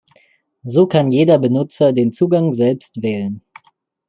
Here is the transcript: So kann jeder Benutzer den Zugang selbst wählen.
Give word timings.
So 0.65 0.87
kann 0.87 1.11
jeder 1.11 1.37
Benutzer 1.37 1.93
den 1.93 2.11
Zugang 2.11 2.53
selbst 2.53 3.03
wählen. 3.03 3.43